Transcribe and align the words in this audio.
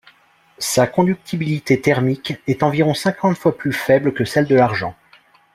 Sa 0.57 0.87
conductibilité 0.87 1.79
thermique 1.79 2.33
est 2.47 2.63
environ 2.63 2.95
cinquante 2.95 3.37
fois 3.37 3.55
plus 3.55 3.71
faible 3.71 4.15
que 4.15 4.25
celle 4.25 4.47
de 4.47 4.55
l'argent. 4.55 4.95